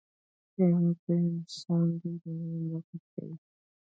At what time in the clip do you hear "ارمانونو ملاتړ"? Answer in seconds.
2.07-2.99